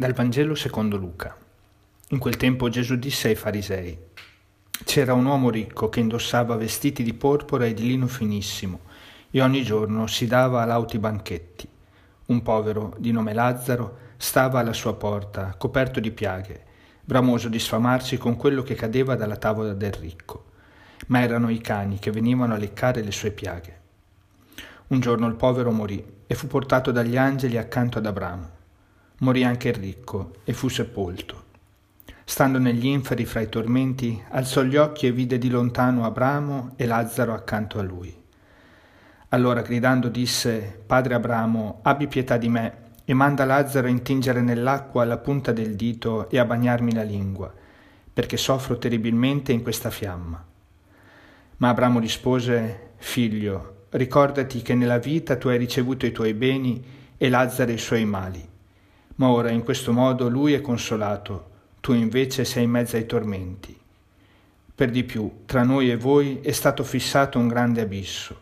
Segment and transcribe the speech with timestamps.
[0.00, 1.36] Dal Vangelo secondo Luca.
[2.08, 3.98] In quel tempo Gesù disse ai farisei,
[4.82, 8.80] c'era un uomo ricco che indossava vestiti di porpora e di lino finissimo
[9.30, 11.68] e ogni giorno si dava a lauti banchetti.
[12.28, 16.64] Un povero, di nome Lazzaro, stava alla sua porta, coperto di piaghe,
[17.04, 20.44] bramoso di sfamarsi con quello che cadeva dalla tavola del ricco.
[21.08, 23.80] Ma erano i cani che venivano a leccare le sue piaghe.
[24.86, 28.59] Un giorno il povero morì e fu portato dagli angeli accanto ad Abramo
[29.20, 31.48] morì anche il ricco e fu sepolto.
[32.24, 36.86] Stando negli inferi fra i tormenti, alzò gli occhi e vide di lontano Abramo e
[36.86, 38.16] Lazzaro accanto a lui.
[39.30, 42.74] Allora gridando disse, Padre Abramo, abbi pietà di me
[43.04, 47.52] e manda Lazzaro a intingere nell'acqua la punta del dito e a bagnarmi la lingua,
[48.12, 50.42] perché soffro terribilmente in questa fiamma.
[51.58, 56.82] Ma Abramo rispose, Figlio, ricordati che nella vita tu hai ricevuto i tuoi beni
[57.18, 58.49] e Lazzaro i suoi mali
[59.20, 61.48] ma ora in questo modo lui è consolato,
[61.80, 63.78] tu invece sei in mezzo ai tormenti.
[64.74, 68.40] Per di più, tra noi e voi è stato fissato un grande abisso.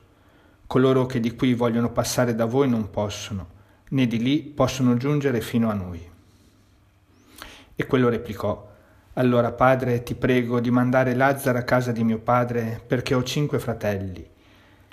[0.69, 3.49] Coloro che di qui vogliono passare da voi non possono,
[3.89, 6.01] né di lì possono giungere fino a noi.
[7.75, 8.71] E quello replicò,
[9.15, 13.59] allora padre ti prego di mandare Lazzaro a casa di mio padre perché ho cinque
[13.59, 14.25] fratelli.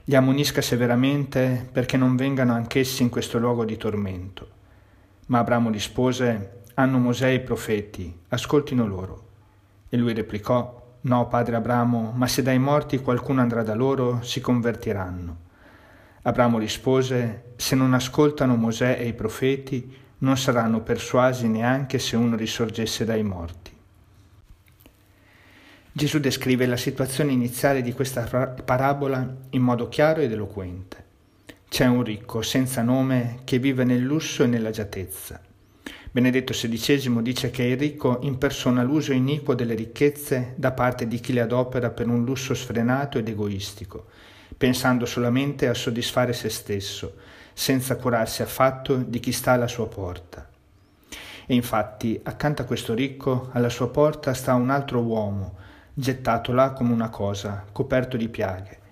[0.06, 4.64] Li ammonisca severamente perché non vengano anch'essi in questo luogo di tormento.
[5.28, 9.28] Ma Abramo rispose, hanno Mosè e i profeti, ascoltino loro.
[9.90, 14.42] E lui replicò, no, padre Abramo, ma se dai morti qualcuno andrà da loro, si
[14.42, 15.38] convertiranno.
[16.24, 22.36] Abramo rispose, se non ascoltano Mosè e i profeti, non saranno persuasi neanche se uno
[22.36, 23.74] risorgesse dai morti.
[25.92, 31.05] Gesù descrive la situazione iniziale di questa parabola in modo chiaro ed eloquente.
[31.68, 35.42] C'è un ricco senza nome che vive nel lusso e nell'agiatezza.
[36.10, 41.34] Benedetto XVI dice che il ricco impersona l'uso iniquo delle ricchezze da parte di chi
[41.34, 44.06] le adopera per un lusso sfrenato ed egoistico,
[44.56, 47.16] pensando solamente a soddisfare se stesso,
[47.52, 50.48] senza curarsi affatto di chi sta alla sua porta.
[51.46, 55.58] E infatti, accanto a questo ricco, alla sua porta sta un altro uomo,
[55.94, 58.84] gettato là come una cosa, coperto di piaghe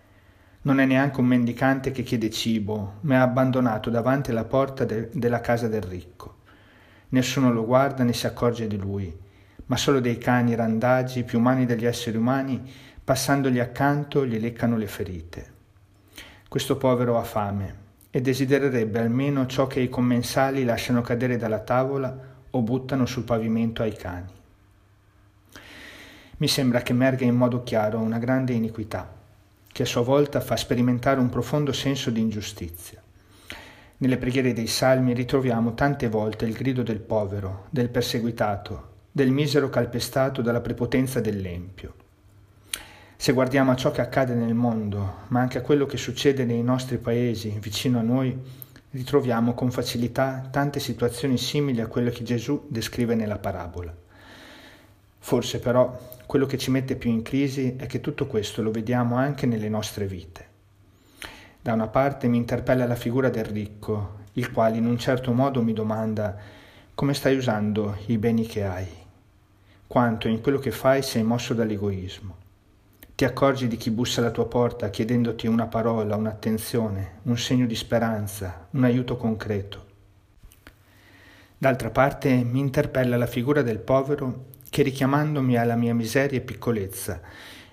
[0.64, 5.10] non è neanche un mendicante che chiede cibo, ma è abbandonato davanti alla porta de-
[5.14, 6.38] della casa del ricco.
[7.10, 9.14] Nessuno lo guarda né si accorge di lui,
[9.66, 12.62] ma solo dei cani randagi più umani degli esseri umani,
[13.04, 15.52] passandogli accanto, gli leccano le ferite.
[16.48, 22.16] Questo povero ha fame e desidererebbe almeno ciò che i commensali lasciano cadere dalla tavola
[22.50, 24.32] o buttano sul pavimento ai cani.
[26.38, 29.22] Mi sembra che emerga in modo chiaro una grande iniquità
[29.74, 33.02] che a sua volta fa sperimentare un profondo senso di ingiustizia.
[33.98, 39.70] Nelle preghiere dei salmi ritroviamo tante volte il grido del povero, del perseguitato, del misero
[39.70, 41.96] calpestato dalla prepotenza dell'empio.
[43.18, 46.62] Se guardiamo a ciò che accade nel mondo, ma anche a quello che succede nei
[46.62, 48.38] nostri paesi, vicino a noi,
[48.92, 54.03] ritroviamo con facilità tante situazioni simili a quelle che Gesù descrive nella parabola.
[55.24, 59.16] Forse però quello che ci mette più in crisi è che tutto questo lo vediamo
[59.16, 60.48] anche nelle nostre vite.
[61.62, 65.64] Da una parte mi interpella la figura del ricco, il quale in un certo modo
[65.64, 66.36] mi domanda
[66.94, 68.86] come stai usando i beni che hai,
[69.88, 72.36] quanto in quello che fai sei mosso dall'egoismo.
[73.16, 77.76] Ti accorgi di chi bussa alla tua porta chiedendoti una parola, un'attenzione, un segno di
[77.76, 79.86] speranza, un aiuto concreto.
[81.58, 87.22] D'altra parte mi interpella la figura del povero che richiamandomi alla mia miseria e piccolezza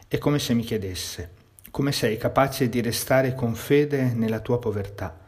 [0.07, 1.31] è come se mi chiedesse
[1.71, 5.19] come sei capace di restare con fede nella tua povertà,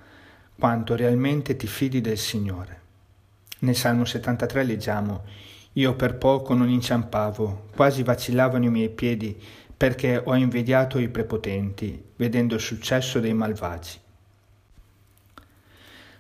[0.59, 2.81] quanto realmente ti fidi del Signore.
[3.61, 5.25] Nel Salmo 73 leggiamo
[5.75, 9.41] Io per poco non inciampavo, quasi vacillavano i miei piedi,
[9.75, 13.99] perché ho invidiato i prepotenti, vedendo il successo dei malvagi.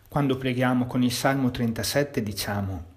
[0.08, 2.91] Quando preghiamo con il Salmo 37 diciamo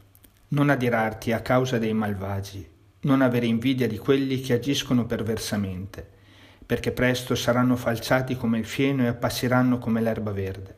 [0.50, 2.68] non adirarti a causa dei malvagi,
[3.01, 6.07] non avere invidia di quelli che agiscono perversamente,
[6.65, 10.75] perché presto saranno falciati come il fieno e appassiranno come l'erba verde.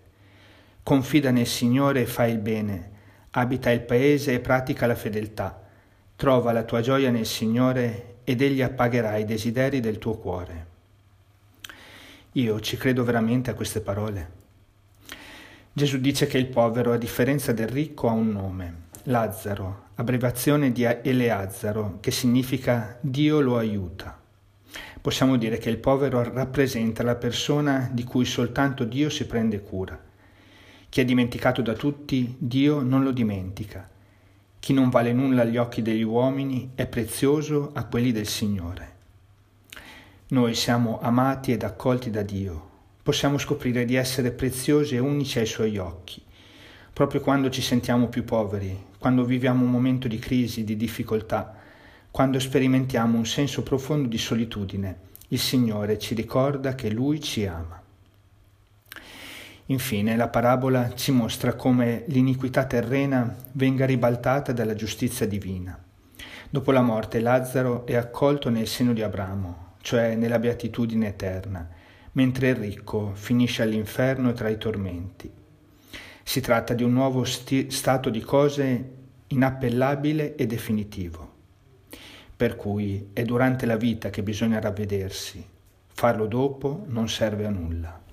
[0.83, 2.91] Confida nel Signore e fai il bene,
[3.31, 5.63] abita il paese e pratica la fedeltà.
[6.15, 10.65] Trova la tua gioia nel Signore ed Egli appagherà i desideri del tuo cuore.
[12.33, 14.35] Io ci credo veramente a queste parole.
[15.73, 20.83] Gesù dice che il povero, a differenza del ricco, ha un nome Lazzaro, abbreviazione di
[20.83, 24.19] Eleazzaro, che significa Dio lo aiuta.
[24.99, 29.97] Possiamo dire che il povero rappresenta la persona di cui soltanto Dio si prende cura.
[30.89, 33.89] Chi è dimenticato da tutti, Dio non lo dimentica.
[34.59, 38.95] Chi non vale nulla agli occhi degli uomini è prezioso a quelli del Signore.
[40.27, 42.69] Noi siamo amati ed accolti da Dio.
[43.03, 46.21] Possiamo scoprire di essere preziosi e unici ai Suoi occhi,
[46.91, 51.55] proprio quando ci sentiamo più poveri, quando viviamo un momento di crisi, di difficoltà,
[52.09, 55.05] quando sperimentiamo un senso profondo di solitudine.
[55.29, 57.81] Il Signore ci ricorda che Lui ci ama.
[59.69, 65.77] Infine la parabola ci mostra come l'iniquità terrena venga ribaltata dalla giustizia divina.
[66.49, 71.67] Dopo la morte Lazzaro è accolto nel seno di Abramo, cioè nella beatitudine eterna,
[72.13, 75.29] mentre il ricco finisce all'inferno tra i tormenti.
[76.27, 78.95] Si tratta di un nuovo sti- stato di cose
[79.27, 81.35] inappellabile e definitivo.
[82.35, 85.41] Per cui è durante la vita che bisogna ravvedersi,
[85.87, 88.06] farlo dopo non serve a nulla.